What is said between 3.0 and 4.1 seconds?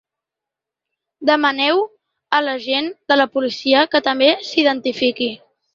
de la policia que